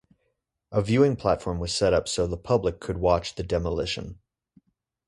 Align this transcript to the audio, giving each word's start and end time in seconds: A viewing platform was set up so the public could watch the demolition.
A 0.71 0.81
viewing 0.81 1.15
platform 1.15 1.59
was 1.59 1.71
set 1.75 1.93
up 1.93 2.07
so 2.07 2.25
the 2.25 2.35
public 2.35 2.79
could 2.79 2.97
watch 2.97 3.35
the 3.35 3.43
demolition. 3.43 4.17